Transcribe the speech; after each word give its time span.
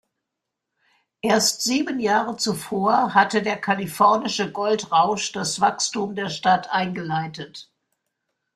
Erst 1.21 1.61
sieben 1.61 1.99
Jahre 1.99 2.35
zuvor 2.35 3.13
hatte 3.13 3.43
der 3.43 3.61
kalifornische 3.61 4.51
Goldrausch 4.51 5.31
das 5.31 5.61
Wachstum 5.61 6.15
der 6.15 6.29
Stadt 6.31 6.71
eingeleitet. 6.71 7.71